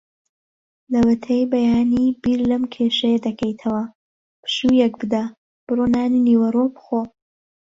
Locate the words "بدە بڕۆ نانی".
5.01-6.23